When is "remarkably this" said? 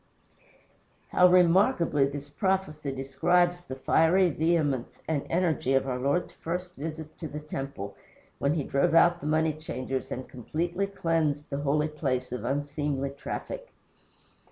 1.27-2.27